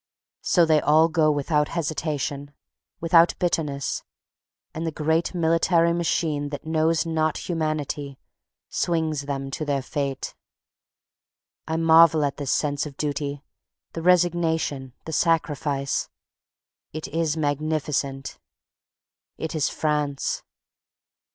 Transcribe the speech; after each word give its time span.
So 0.41 0.65
they 0.65 0.81
all 0.81 1.09
go 1.09 1.31
without 1.31 1.67
hesitation, 1.67 2.55
without 2.99 3.37
bitterness; 3.37 4.01
and 4.73 4.83
the 4.83 4.91
great 4.91 5.35
military 5.35 5.93
machine 5.93 6.49
that 6.49 6.65
knows 6.65 7.05
not 7.05 7.47
humanity 7.47 8.17
swings 8.67 9.21
them 9.27 9.51
to 9.51 9.63
their 9.63 9.83
fate. 9.83 10.33
I 11.67 11.77
marvel 11.77 12.25
at 12.25 12.37
the 12.37 12.47
sense 12.47 12.87
of 12.87 12.97
duty, 12.97 13.43
the 13.93 14.01
resignation, 14.01 14.93
the 15.05 15.13
sacrifice. 15.13 16.09
It 16.93 17.07
is 17.09 17.37
magnificent, 17.37 18.39
it 19.37 19.53
is 19.53 19.69
FRANCE. 19.69 20.41